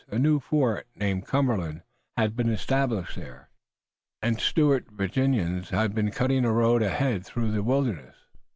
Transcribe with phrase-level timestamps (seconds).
[0.09, 1.83] A new fort named Cumberland
[2.17, 3.51] had been established there,
[4.19, 8.15] and stalwart Virginians had been cutting a road ahead through the wilderness.